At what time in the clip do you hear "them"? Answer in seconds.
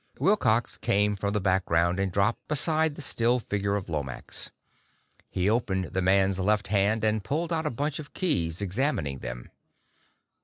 9.19-9.51